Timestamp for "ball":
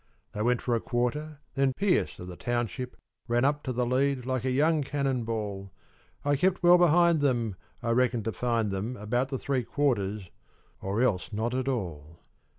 5.25-5.71